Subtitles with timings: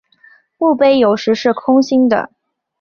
[0.57, 2.31] 墓碑有时是空心的。